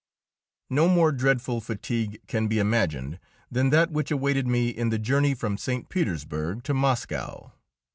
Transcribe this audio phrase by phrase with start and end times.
[0.71, 3.19] No more dreadful fatigue can be imagined
[3.51, 5.89] than that which awaited me in the journey from St.
[5.89, 7.51] Petersburg to Moscow.